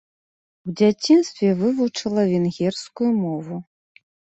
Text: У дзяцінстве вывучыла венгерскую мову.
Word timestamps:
У 0.71 0.71
дзяцінстве 0.79 1.47
вывучыла 1.61 2.21
венгерскую 2.33 3.11
мову. 3.23 3.63